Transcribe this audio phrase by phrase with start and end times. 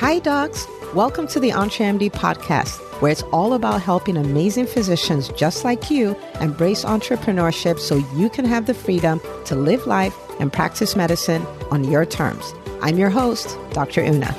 [0.00, 0.66] Hi, docs.
[0.94, 6.16] Welcome to the EntreMD podcast, where it's all about helping amazing physicians just like you
[6.40, 11.84] embrace entrepreneurship so you can have the freedom to live life and practice medicine on
[11.84, 12.54] your terms.
[12.80, 14.00] I'm your host, Dr.
[14.00, 14.34] Una.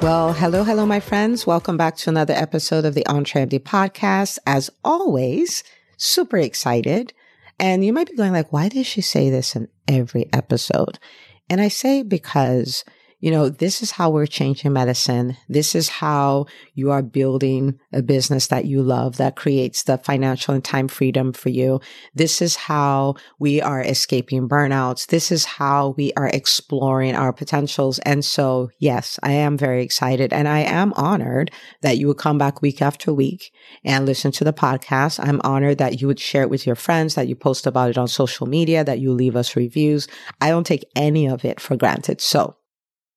[0.00, 1.46] Well, hello, hello, my friends.
[1.46, 4.38] Welcome back to another episode of the EntreMD podcast.
[4.46, 5.64] As always,
[5.98, 7.12] super excited.
[7.58, 10.98] And you might be going like, why does she say this in every episode?
[11.48, 12.84] And I say because
[13.24, 15.34] you know, this is how we're changing medicine.
[15.48, 20.52] This is how you are building a business that you love that creates the financial
[20.52, 21.80] and time freedom for you.
[22.14, 25.06] This is how we are escaping burnouts.
[25.06, 27.98] This is how we are exploring our potentials.
[28.00, 32.36] And so, yes, I am very excited and I am honored that you would come
[32.36, 33.54] back week after week
[33.86, 35.18] and listen to the podcast.
[35.18, 37.96] I'm honored that you would share it with your friends, that you post about it
[37.96, 40.08] on social media, that you leave us reviews.
[40.42, 42.20] I don't take any of it for granted.
[42.20, 42.56] So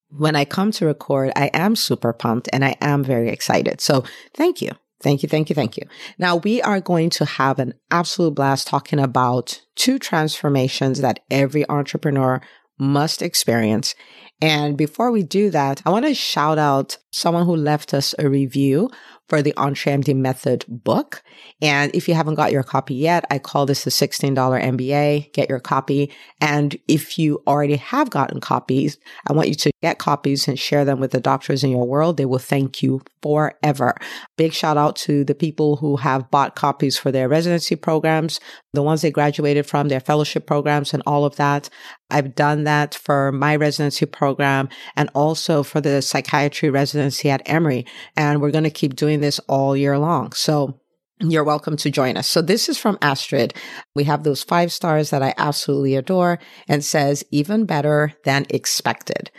[0.09, 3.81] when I come to record, I am super pumped and I am very excited.
[3.81, 4.71] So thank you.
[5.01, 5.29] Thank you.
[5.29, 5.55] Thank you.
[5.55, 5.83] Thank you.
[6.17, 11.69] Now we are going to have an absolute blast talking about two transformations that every
[11.69, 12.41] entrepreneur
[12.79, 13.95] must experience.
[14.41, 18.29] And before we do that, I want to shout out someone who left us a
[18.29, 18.89] review
[19.27, 21.21] for the EntreMD Method book.
[21.61, 25.33] And if you haven't got your copy yet, I call this the $16 MBA.
[25.33, 26.11] Get your copy.
[26.39, 28.97] And if you already have gotten copies,
[29.27, 32.17] I want you to get copies and share them with the doctors in your world.
[32.17, 33.95] They will thank you forever.
[34.37, 38.39] Big shout out to the people who have bought copies for their residency programs,
[38.73, 41.69] the ones they graduated from, their fellowship programs and all of that.
[42.09, 47.85] I've done that for my residency program and also for the psychiatry residency at Emory.
[48.15, 50.31] And we're going to keep doing this all year long.
[50.33, 50.79] So
[51.19, 52.27] you're welcome to join us.
[52.27, 53.53] So this is from Astrid.
[53.95, 59.31] We have those five stars that I absolutely adore and says even better than expected.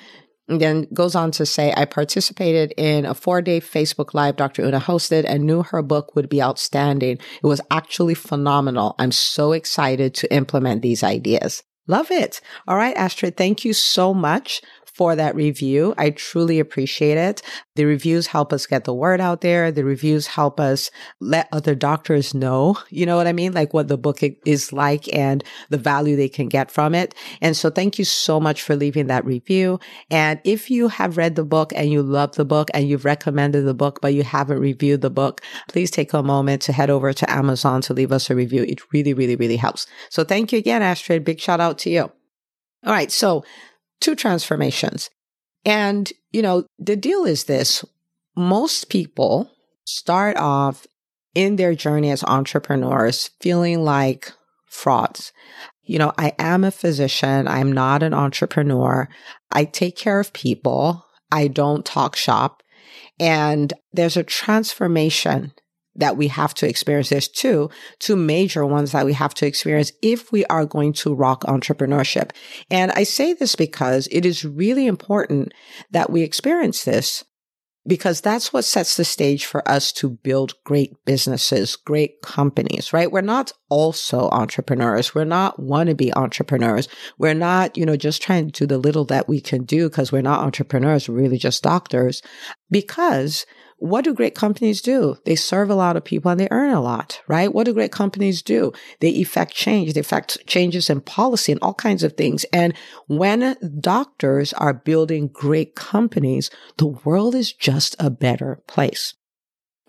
[0.49, 4.65] And then goes on to say, I participated in a four day Facebook Live Dr.
[4.65, 7.19] Una hosted and knew her book would be outstanding.
[7.19, 8.95] It was actually phenomenal.
[8.99, 11.63] I'm so excited to implement these ideas.
[11.87, 12.41] Love it.
[12.67, 14.61] All right, Astrid, thank you so much
[14.99, 15.95] for that review.
[15.97, 17.41] I truly appreciate it.
[17.77, 19.71] The reviews help us get the word out there.
[19.71, 23.53] The reviews help us let other doctors know, you know what I mean?
[23.53, 27.15] Like what the book is like and the value they can get from it.
[27.41, 29.79] And so thank you so much for leaving that review.
[30.11, 33.63] And if you have read the book and you love the book and you've recommended
[33.63, 37.13] the book, but you haven't reviewed the book, please take a moment to head over
[37.13, 38.65] to Amazon to leave us a review.
[38.65, 39.87] It really, really, really helps.
[40.11, 41.25] So thank you again, Astrid.
[41.25, 42.11] Big shout out to you.
[42.85, 43.13] All right.
[43.13, 43.45] So
[44.01, 45.11] two transformations.
[45.65, 47.85] And, you know, the deal is this
[48.37, 49.51] most people
[49.85, 50.87] start off
[51.35, 54.33] in their journey as entrepreneurs feeling like
[54.67, 55.33] frauds.
[55.83, 57.49] You know, I am a physician.
[57.49, 59.09] I'm not an entrepreneur.
[59.51, 61.07] I take care of people.
[61.33, 62.63] I don't talk shop.
[63.19, 65.53] And there's a transformation
[65.99, 67.11] that we have to experience.
[67.11, 71.15] There's two, two major ones that we have to experience if we are going to
[71.15, 72.31] rock entrepreneurship.
[72.71, 75.53] And I say this because it is really important
[75.91, 77.25] that we experience this
[77.87, 83.11] because that's what sets the stage for us to build great businesses, great companies, right?
[83.11, 85.15] We're not also entrepreneurs.
[85.15, 86.87] We're not wannabe entrepreneurs.
[87.17, 90.13] We're not, you know, just trying to do the little that we can do because
[90.13, 91.09] we're not entrepreneurs.
[91.09, 92.21] We're really just doctors
[92.71, 93.47] because
[93.79, 95.17] what do great companies do?
[95.25, 97.53] They serve a lot of people and they earn a lot, right?
[97.53, 98.73] What do great companies do?
[99.01, 99.93] They effect change.
[99.93, 102.45] They effect changes in policy and all kinds of things.
[102.53, 102.75] And
[103.07, 109.15] when doctors are building great companies, the world is just a better place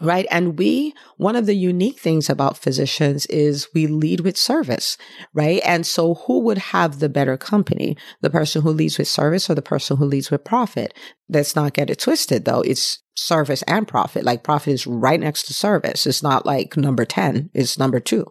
[0.01, 0.25] right?
[0.31, 4.97] And we, one of the unique things about physicians is we lead with service,
[5.33, 5.61] right?
[5.66, 7.97] And so who would have the better company?
[8.21, 10.94] The person who leads with service or the person who leads with profit?
[11.27, 12.61] Let's not get it twisted though.
[12.61, 14.24] It's service and profit.
[14.24, 16.06] Like profit is right next to service.
[16.06, 18.25] It's not like number 10, it's number two,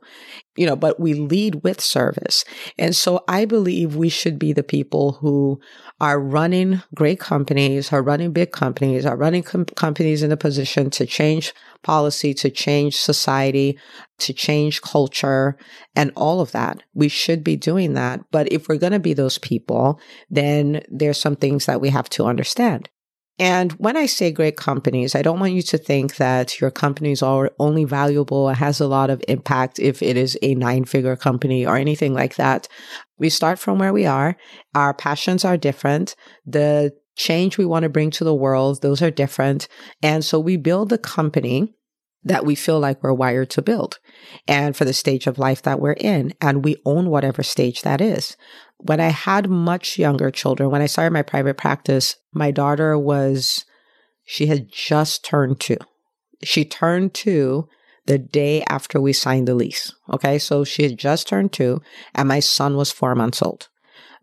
[0.56, 2.44] you know, but we lead with service.
[2.78, 5.60] And so I believe we should be the people who
[6.00, 10.90] are running great companies, are running big companies, are running com- companies in a position
[10.90, 11.52] to change
[11.82, 13.78] policy, to change society,
[14.18, 15.56] to change culture
[15.94, 16.82] and all of that.
[16.94, 18.20] We should be doing that.
[18.30, 20.00] But if we're going to be those people,
[20.30, 22.88] then there's some things that we have to understand.
[23.38, 27.12] And when I say great companies, I don't want you to think that your company
[27.12, 31.64] is only valuable has a lot of impact if it is a nine figure company
[31.64, 32.66] or anything like that.
[33.16, 34.36] We start from where we are.
[34.74, 36.16] Our passions are different.
[36.46, 39.68] The change we want to bring to the world, those are different.
[40.02, 41.74] And so we build a company
[42.24, 43.98] that we feel like we're wired to build
[44.48, 46.34] and for the stage of life that we're in.
[46.40, 48.36] And we own whatever stage that is.
[48.78, 53.64] When I had much younger children, when I started my private practice, my daughter was,
[54.24, 55.78] she had just turned two.
[56.44, 57.68] She turned two
[58.06, 59.92] the day after we signed the lease.
[60.12, 60.38] Okay.
[60.38, 61.82] So she had just turned two
[62.14, 63.68] and my son was four months old.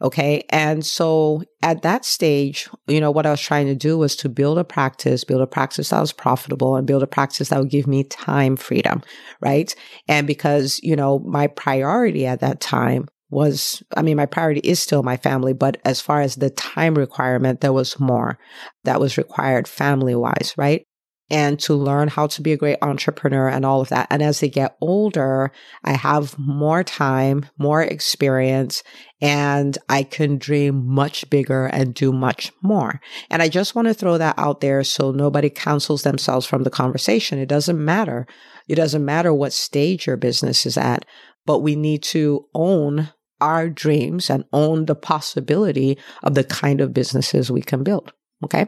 [0.01, 0.43] Okay.
[0.49, 4.29] And so at that stage, you know, what I was trying to do was to
[4.29, 7.69] build a practice, build a practice that was profitable and build a practice that would
[7.69, 9.03] give me time freedom.
[9.39, 9.73] Right.
[10.07, 14.80] And because, you know, my priority at that time was, I mean, my priority is
[14.80, 18.38] still my family, but as far as the time requirement, there was more
[18.83, 20.54] that was required family wise.
[20.57, 20.86] Right
[21.30, 24.07] and to learn how to be a great entrepreneur and all of that.
[24.12, 25.51] And as they get older,
[25.83, 28.83] I have more time, more experience,
[29.22, 33.01] and I can dream much bigger and do much more.
[33.31, 36.69] And I just want to throw that out there so nobody cancels themselves from the
[36.69, 37.39] conversation.
[37.39, 38.27] It doesn't matter.
[38.68, 41.06] It doesn't matter what stage your business is at,
[41.45, 43.09] but we need to own
[43.42, 48.13] our dreams and own the possibility of the kind of businesses we can build.
[48.44, 48.68] Okay.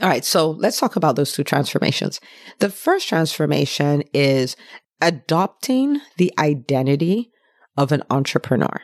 [0.00, 2.20] All right, so let's talk about those two transformations.
[2.58, 4.56] The first transformation is
[5.00, 7.30] adopting the identity
[7.76, 8.80] of an entrepreneur.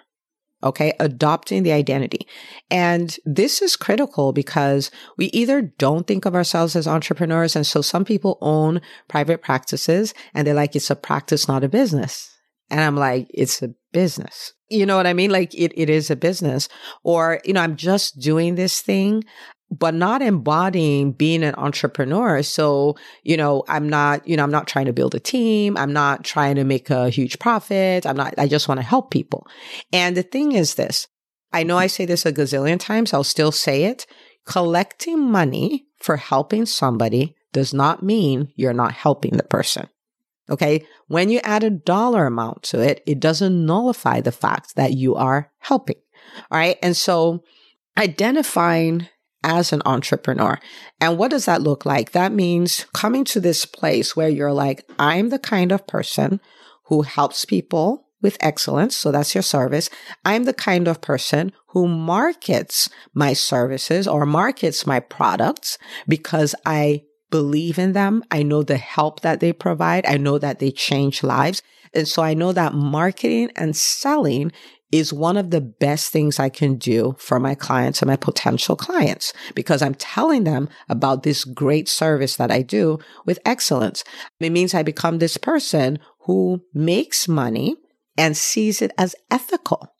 [0.62, 2.27] Okay, adopting the identity.
[2.71, 7.55] And this is critical because we either don't think of ourselves as entrepreneurs.
[7.55, 11.69] And so some people own private practices and they're like, it's a practice, not a
[11.69, 12.36] business.
[12.71, 14.53] And I'm like, it's a business.
[14.69, 15.31] You know what I mean?
[15.31, 16.69] Like it, it is a business.
[17.05, 19.25] Or, you know, I'm just doing this thing
[19.71, 22.43] but not embodying being an entrepreneur.
[22.43, 25.77] So, you know, I'm not, you know, I'm not trying to build a team.
[25.77, 28.07] I'm not trying to make a huge profit.
[28.07, 29.47] I'm not, I just want to help people.
[29.93, 31.09] And the thing is this,
[31.53, 33.12] I know I say this a gazillion times.
[33.12, 34.07] I'll still say it.
[34.45, 39.89] Collecting money for helping somebody does not mean you're not helping the person.
[40.49, 40.87] Okay.
[41.09, 45.15] When you add a dollar amount to it, it doesn't nullify the fact that you
[45.15, 45.97] are helping.
[46.51, 46.79] All right.
[46.83, 47.43] And so
[47.99, 49.09] identifying
[49.43, 50.59] as an entrepreneur.
[51.01, 52.13] And what does that look like?
[52.13, 56.41] That means coming to this place where you're like, I'm the kind of person
[56.87, 58.97] who helps people with excellence.
[58.97, 59.89] So that's your service.
[60.25, 65.79] I'm the kind of person who markets my services or markets my products
[66.09, 68.23] because I believe in them.
[68.31, 70.06] I know the help that they provide.
[70.06, 71.62] I know that they change lives.
[71.93, 74.52] And so I know that marketing and selling
[74.93, 78.76] is one of the best things I can do for my clients and my potential
[78.76, 84.05] clients because I'm telling them about this great service that I do with excellence.
[84.38, 87.76] It means I become this person who makes money
[88.17, 89.93] and sees it as ethical,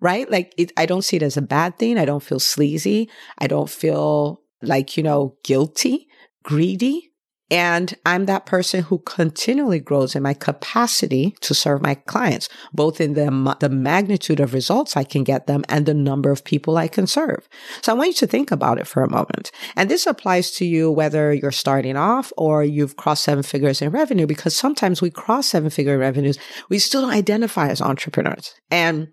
[0.00, 0.30] right?
[0.30, 1.98] Like it, I don't see it as a bad thing.
[1.98, 3.10] I don't feel sleazy.
[3.38, 6.08] I don't feel like, you know, guilty,
[6.42, 7.08] greedy.
[7.50, 12.98] And I'm that person who continually grows in my capacity to serve my clients, both
[12.98, 16.78] in the, the magnitude of results I can get them and the number of people
[16.78, 17.46] I can serve.
[17.82, 19.52] So I want you to think about it for a moment.
[19.76, 23.90] And this applies to you whether you're starting off or you've crossed seven figures in
[23.90, 26.38] revenue, because sometimes we cross seven figure revenues.
[26.70, 28.54] We still don't identify as entrepreneurs.
[28.70, 29.08] And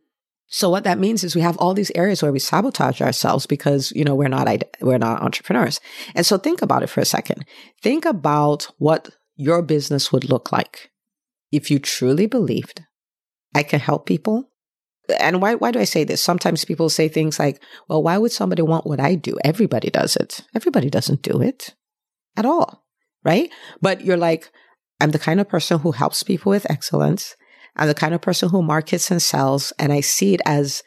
[0.50, 3.92] so what that means is we have all these areas where we sabotage ourselves because,
[3.96, 4.48] you know, we're not,
[4.82, 5.80] we're not entrepreneurs.
[6.16, 7.46] And so think about it for a second.
[7.84, 10.90] Think about what your business would look like
[11.52, 12.82] if you truly believed
[13.56, 14.50] I can help people.
[15.20, 16.22] And why, why do I say this?
[16.22, 19.38] Sometimes people say things like, well, why would somebody want what I do?
[19.44, 20.42] Everybody does it.
[20.56, 21.74] Everybody doesn't do it
[22.38, 22.86] at all.
[23.24, 23.50] Right.
[23.82, 24.52] But you're like,
[25.02, 27.36] I'm the kind of person who helps people with excellence.
[27.80, 30.84] I'm the kind of person who markets and sells, and I see it as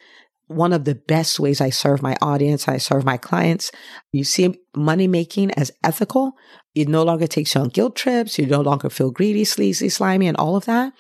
[0.46, 3.72] one of the best ways I serve my audience, I serve my clients.
[4.12, 6.34] You see money making as ethical.
[6.74, 8.38] It no longer takes you on guilt trips.
[8.38, 10.92] You no longer feel greedy, sleazy, slimy, and all of that.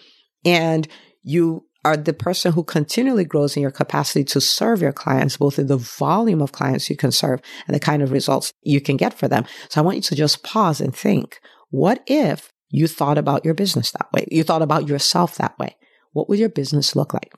[0.44, 0.88] And
[1.22, 5.58] you are the person who continually grows in your capacity to serve your clients, both
[5.58, 8.96] in the volume of clients you can serve and the kind of results you can
[8.96, 9.44] get for them.
[9.68, 13.54] So I want you to just pause and think, what if you thought about your
[13.54, 14.26] business that way?
[14.30, 15.76] You thought about yourself that way.
[16.12, 17.32] What would your business look like?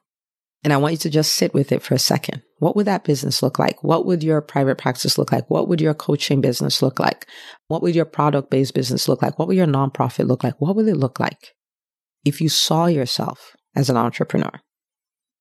[0.62, 2.42] And I want you to just sit with it for a second.
[2.58, 3.84] What would that business look like?
[3.84, 5.48] What would your private practice look like?
[5.50, 7.26] What would your coaching business look like?
[7.68, 9.38] What would your product based business look like?
[9.38, 10.54] What would your nonprofit look like?
[10.58, 11.52] What would it look like
[12.24, 14.60] if you saw yourself as an entrepreneur?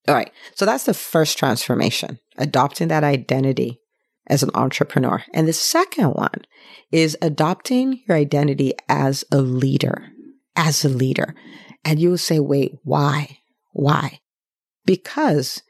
[0.09, 0.31] All right.
[0.55, 3.79] So that's the first transformation, adopting that identity
[4.27, 5.23] as an entrepreneur.
[5.33, 6.43] And the second one
[6.91, 10.09] is adopting your identity as a leader,
[10.57, 11.33] as a leader.
[11.85, 13.39] And you'll say, wait, why?
[13.71, 14.19] Why?
[14.85, 15.61] Because,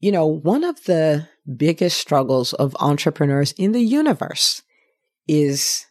[0.00, 4.62] you know, one of the biggest struggles of entrepreneurs in the universe
[5.28, 5.86] is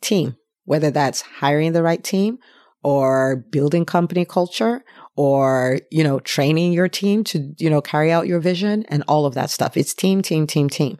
[0.00, 2.38] team, whether that's hiring the right team
[2.82, 4.84] or building company culture
[5.14, 9.26] or, you know, training your team to, you know, carry out your vision and all
[9.26, 9.76] of that stuff.
[9.76, 10.98] It's team, team, team, team.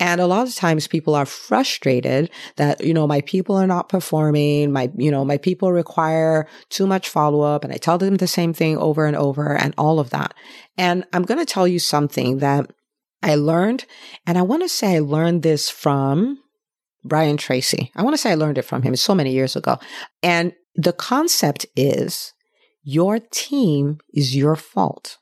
[0.00, 3.88] And a lot of times people are frustrated that, you know, my people are not
[3.88, 4.72] performing.
[4.72, 8.26] My, you know, my people require too much follow up and I tell them the
[8.26, 10.34] same thing over and over and all of that.
[10.76, 12.68] And I'm going to tell you something that
[13.22, 13.84] I learned.
[14.26, 16.38] And I want to say I learned this from
[17.04, 17.92] Brian Tracy.
[17.94, 19.78] I want to say I learned it from him so many years ago.
[20.22, 22.32] And the concept is
[22.82, 25.18] your team is your fault.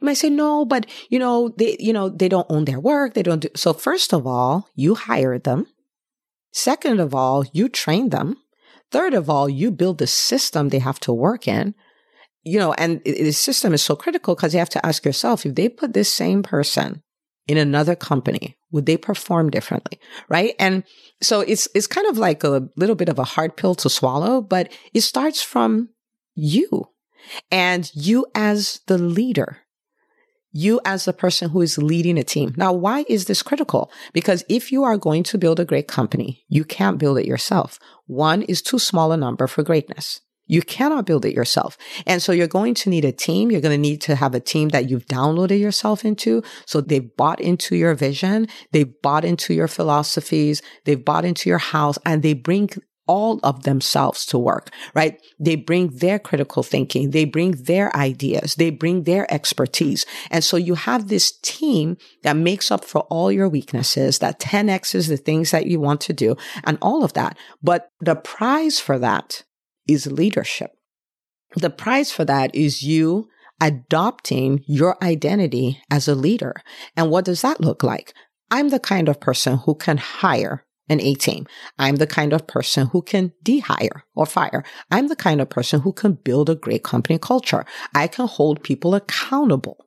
[0.00, 3.14] You might say, no, but you know, they, you know, they don't own their work.
[3.14, 3.48] They don't do.
[3.54, 5.66] So first of all, you hired them.
[6.52, 8.36] Second of all, you train them.
[8.90, 11.74] Third of all, you build the system they have to work in.
[12.42, 15.54] You know, and the system is so critical because you have to ask yourself, if
[15.54, 17.02] they put this same person
[17.46, 20.00] in another company, would they perform differently?
[20.28, 20.54] Right.
[20.58, 20.84] And
[21.20, 24.40] so it's, it's kind of like a little bit of a hard pill to swallow,
[24.40, 25.90] but it starts from
[26.34, 26.88] you
[27.50, 29.58] and you as the leader.
[30.52, 32.54] You as the person who is leading a team.
[32.56, 33.92] Now, why is this critical?
[34.12, 37.78] Because if you are going to build a great company, you can't build it yourself.
[38.06, 40.20] One is too small a number for greatness.
[40.50, 41.78] You cannot build it yourself.
[42.08, 43.52] And so you're going to need a team.
[43.52, 46.42] You're going to need to have a team that you've downloaded yourself into.
[46.66, 48.48] So they've bought into your vision.
[48.72, 50.60] They've bought into your philosophies.
[50.86, 52.70] They've bought into your house and they bring
[53.10, 55.20] all of themselves to work, right?
[55.40, 57.10] They bring their critical thinking.
[57.10, 58.54] They bring their ideas.
[58.54, 60.06] They bring their expertise.
[60.30, 65.08] And so you have this team that makes up for all your weaknesses, that 10Xs
[65.08, 67.36] the things that you want to do and all of that.
[67.60, 69.42] But the prize for that
[69.88, 70.70] is leadership.
[71.56, 73.28] The prize for that is you
[73.60, 76.62] adopting your identity as a leader.
[76.96, 78.14] And what does that look like?
[78.52, 81.46] I'm the kind of person who can hire an A team.
[81.78, 84.64] I'm the kind of person who can de-hire or fire.
[84.90, 87.64] I'm the kind of person who can build a great company culture.
[87.94, 89.86] I can hold people accountable,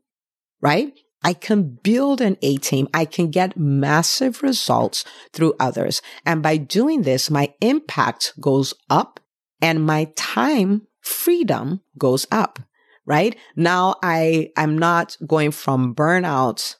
[0.61, 0.93] right?
[1.23, 2.87] I can build an A team.
[2.93, 6.01] I can get massive results through others.
[6.25, 9.19] And by doing this, my impact goes up
[9.61, 12.59] and my time freedom goes up,
[13.05, 13.35] right?
[13.55, 16.75] Now I, I'm not going from burnout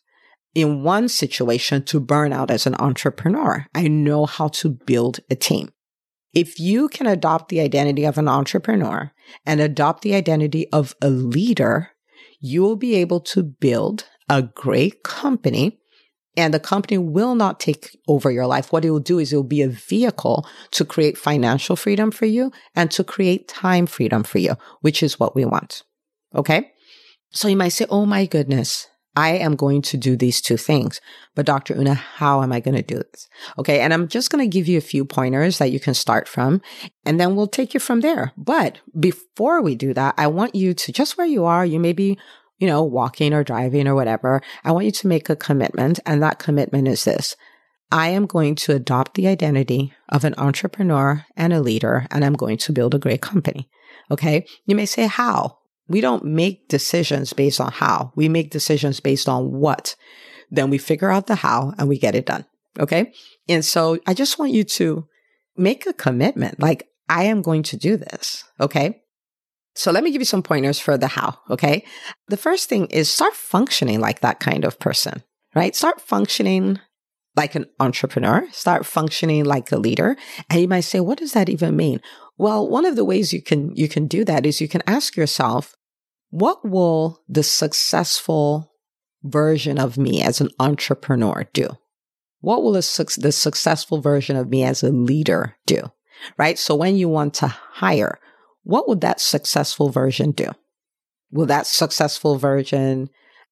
[0.54, 3.66] in one situation to burn out as an entrepreneur.
[3.74, 5.72] I know how to build a team.
[6.34, 9.12] If you can adopt the identity of an entrepreneur
[9.46, 11.92] and adopt the identity of a leader,
[12.40, 15.80] you will be able to build a great company
[16.36, 18.72] and the company will not take over your life.
[18.72, 22.26] What it will do is it will be a vehicle to create financial freedom for
[22.26, 25.84] you and to create time freedom for you, which is what we want.
[26.34, 26.72] Okay.
[27.32, 28.88] So you might say, Oh my goodness.
[29.16, 31.00] I am going to do these two things.
[31.36, 31.76] But Dr.
[31.76, 33.28] Una, how am I going to do this?
[33.58, 33.80] Okay.
[33.80, 36.62] And I'm just going to give you a few pointers that you can start from
[37.06, 38.32] and then we'll take you from there.
[38.38, 41.94] But before we do that, I want you to just where you are, you may
[41.94, 42.18] be,
[42.58, 44.42] you know, walking or driving or whatever.
[44.64, 46.00] I want you to make a commitment.
[46.06, 47.36] And that commitment is this.
[47.92, 52.34] I am going to adopt the identity of an entrepreneur and a leader, and I'm
[52.34, 53.70] going to build a great company.
[54.10, 54.48] Okay.
[54.66, 55.60] You may say, how?
[55.88, 58.14] We don't make decisions based on how.
[58.16, 59.96] We make decisions based on what.
[60.50, 62.46] Then we figure out the how and we get it done.
[62.80, 63.14] Okay.
[63.48, 65.08] And so I just want you to
[65.58, 66.60] make a commitment.
[66.60, 68.44] Like, I am going to do this.
[68.60, 69.02] Okay.
[69.76, 71.38] So let me give you some pointers for the how.
[71.50, 71.86] Okay.
[72.28, 75.24] The first thing is start functioning like that kind of person,
[75.56, 75.76] right?
[75.76, 76.80] Start functioning
[77.36, 80.16] like an entrepreneur, start functioning like a leader.
[80.50, 82.00] And you might say, what does that even mean?
[82.38, 85.16] Well, one of the ways you can, you can do that is you can ask
[85.16, 85.76] yourself,
[86.30, 88.72] what will the successful
[89.24, 91.70] version of me as an entrepreneur do?
[92.42, 95.92] What will su- the successful version of me as a leader do?
[96.38, 96.58] Right.
[96.58, 98.20] So when you want to hire,
[98.64, 100.48] what would that successful version do?
[101.32, 103.10] Will that successful version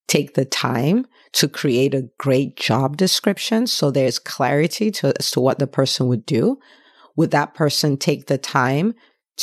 [0.07, 5.39] take the time to create a great job description so there's clarity to, as to
[5.39, 6.59] what the person would do?
[7.21, 8.95] Would that person take the time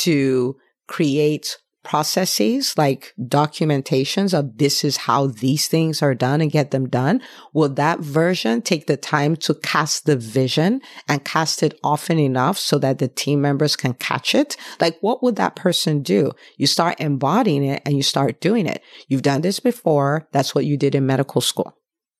[0.03, 0.57] to
[0.89, 6.89] create processes like documentations of this is how these things are done and get them
[6.89, 7.21] done?
[7.53, 12.57] Will that version take the time to cast the vision and cast it often enough
[12.57, 14.57] so that the team members can catch it?
[14.81, 16.33] Like, what would that person do?
[16.57, 18.83] You start embodying it and you start doing it.
[19.07, 20.27] You've done this before.
[20.33, 21.78] That's what you did in medical school.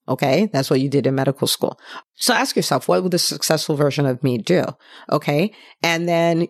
[0.09, 0.49] Okay.
[0.51, 1.79] That's what you did in medical school.
[2.15, 4.63] So ask yourself, what would the successful version of me do?
[5.11, 5.53] Okay.
[5.83, 6.47] And then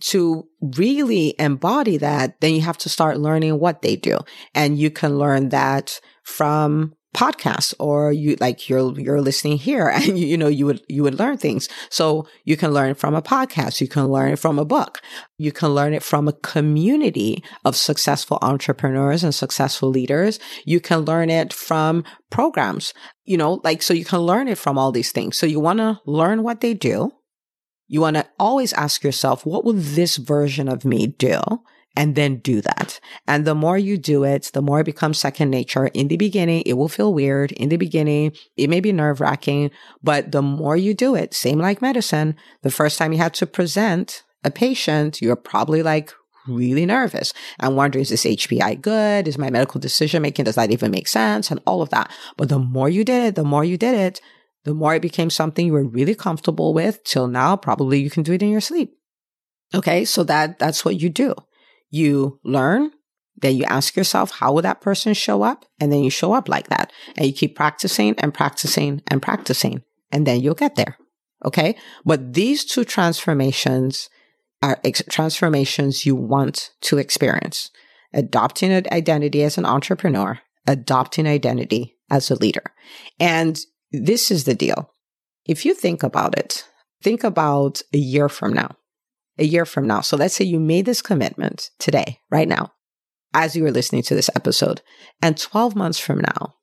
[0.00, 4.18] to really embody that, then you have to start learning what they do.
[4.54, 10.18] And you can learn that from podcasts or you like you're you're listening here and
[10.18, 11.68] you, you know you would you would learn things.
[11.90, 13.80] So you can learn from a podcast.
[13.80, 15.00] You can learn it from a book.
[15.38, 20.38] You can learn it from a community of successful entrepreneurs and successful leaders.
[20.64, 24.78] You can learn it from programs you know like so you can learn it from
[24.78, 25.36] all these things.
[25.36, 27.12] So you want to learn what they do.
[27.88, 31.40] You want to always ask yourself what will this version of me do
[31.96, 33.00] and then do that.
[33.26, 35.86] And the more you do it, the more it becomes second nature.
[35.88, 37.52] In the beginning, it will feel weird.
[37.52, 39.70] In the beginning, it may be nerve wracking,
[40.02, 43.46] but the more you do it, same like medicine, the first time you had to
[43.46, 46.12] present a patient, you're probably like,
[46.48, 49.28] really nervous and wondering, is this HPI good?
[49.28, 50.44] Is my medical decision making?
[50.44, 51.52] Does that even make sense?
[51.52, 52.10] And all of that.
[52.36, 54.20] But the more you did it, the more you did it,
[54.64, 58.24] the more it became something you were really comfortable with till now, probably you can
[58.24, 58.92] do it in your sleep.
[59.74, 60.04] Okay.
[60.04, 61.34] So that, that's what you do
[61.92, 62.90] you learn,
[63.36, 65.66] then you ask yourself, how will that person show up?
[65.78, 66.92] And then you show up like that.
[67.16, 69.82] And you keep practicing and practicing and practicing.
[70.10, 70.96] And then you'll get there.
[71.44, 71.76] Okay.
[72.04, 74.08] But these two transformations
[74.62, 77.70] are ex- transformations you want to experience.
[78.14, 82.64] Adopting an identity as an entrepreneur, adopting identity as a leader.
[83.18, 83.58] And
[83.90, 84.94] this is the deal.
[85.46, 86.64] If you think about it,
[87.02, 88.76] think about a year from now
[89.38, 90.00] a year from now.
[90.00, 92.72] So let's say you made this commitment today, right now,
[93.34, 94.82] as you were listening to this episode.
[95.20, 96.54] And 12 months from now,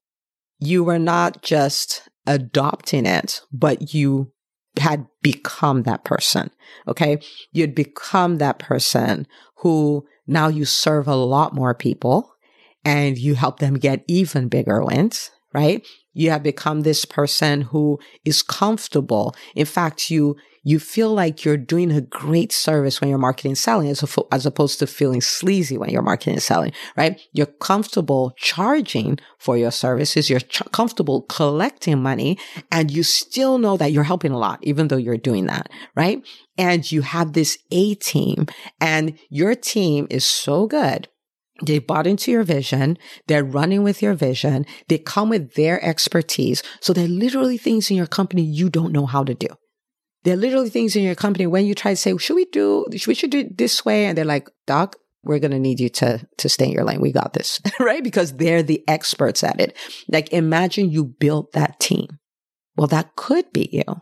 [0.60, 4.32] you were not just adopting it, but you
[4.78, 6.52] had become that person.
[6.88, 7.20] Okay.
[7.52, 12.36] You'd become that person who now you serve a lot more people
[12.86, 15.86] and you help them get even bigger wins, right?
[16.14, 19.36] You have become this person who is comfortable.
[19.56, 20.36] In fact, you
[20.70, 24.46] you feel like you're doing a great service when you're marketing and selling as, as
[24.46, 27.20] opposed to feeling sleazy when you're marketing and selling, right?
[27.34, 30.30] You're comfortable charging for your services.
[30.30, 32.38] You're ch- comfortable collecting money
[32.72, 36.22] and you still know that you're helping a lot, even though you're doing that, right?
[36.56, 38.46] And you have this A team
[38.80, 41.08] and your team is so good
[41.62, 42.98] they bought into your vision.
[43.28, 44.66] They're running with your vision.
[44.88, 46.64] They come with their expertise.
[46.80, 49.50] So they're literally things in your company you don't know how to do.
[50.30, 52.86] There are literally things in your company when you try to say, should we do,
[53.08, 54.06] we should do it this way?
[54.06, 57.02] And they're like, doc, we're going to need you to, to stay in your lane.
[57.02, 58.04] We got this, right?
[58.04, 59.76] Because they're the experts at it.
[60.08, 62.20] Like imagine you built that team.
[62.78, 64.02] Well, that could be you.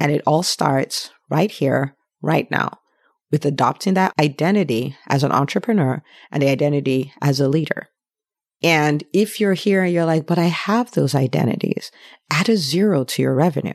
[0.00, 2.80] And it all starts right here, right now
[3.30, 7.88] with adopting that identity as an entrepreneur and the identity as a leader.
[8.64, 11.92] And if you're here and you're like, but I have those identities,
[12.32, 13.74] add a zero to your revenue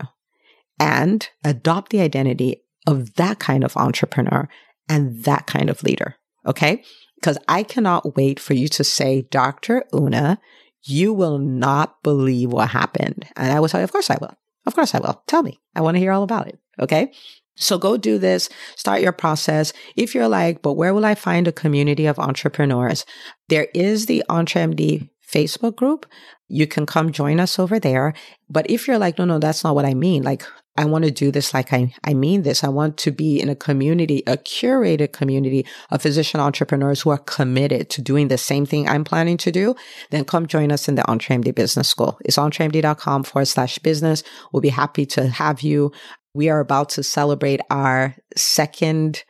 [0.79, 4.47] and adopt the identity of that kind of entrepreneur
[4.87, 6.15] and that kind of leader.
[6.45, 6.83] Okay.
[7.15, 9.83] Because I cannot wait for you to say, Dr.
[9.93, 10.39] Una,
[10.83, 13.25] you will not believe what happened.
[13.35, 14.35] And I will tell you, of course I will.
[14.65, 15.23] Of course I will.
[15.27, 15.59] Tell me.
[15.75, 16.59] I want to hear all about it.
[16.79, 17.11] Okay.
[17.57, 19.73] So go do this, start your process.
[19.95, 23.03] If you're like, but where will I find a community of entrepreneurs?
[23.49, 26.05] There is the EntreMD Facebook group.
[26.47, 28.13] You can come join us over there.
[28.47, 30.21] But if you're like, no, no, that's not what I mean.
[30.21, 30.45] Like
[30.77, 32.63] I want to do this like I, I mean this.
[32.63, 37.17] I want to be in a community, a curated community of physician entrepreneurs who are
[37.17, 39.75] committed to doing the same thing I'm planning to do.
[40.11, 42.19] Then come join us in the EntreMD Business School.
[42.23, 44.23] It's entremd.com forward slash business.
[44.51, 45.91] We'll be happy to have you.
[46.33, 49.23] We are about to celebrate our second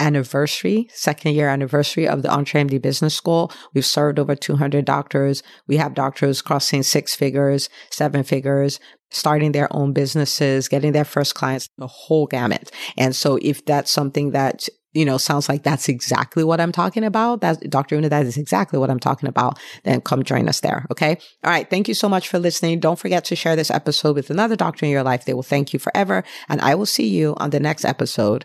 [0.00, 3.52] anniversary, second year anniversary of the EntreMD Business School.
[3.74, 5.42] We've served over 200 doctors.
[5.68, 11.34] We have doctors crossing six figures, seven figures, starting their own businesses, getting their first
[11.34, 12.72] clients, the whole gamut.
[12.96, 17.04] And so if that's something that you know, sounds like that's exactly what I'm talking
[17.04, 17.42] about.
[17.42, 17.94] That Dr.
[17.94, 19.58] Una, that is exactly what I'm talking about.
[19.84, 20.84] Then come join us there.
[20.90, 21.16] Okay.
[21.44, 21.68] All right.
[21.70, 22.80] Thank you so much for listening.
[22.80, 25.24] Don't forget to share this episode with another doctor in your life.
[25.24, 26.24] They will thank you forever.
[26.48, 28.44] And I will see you on the next episode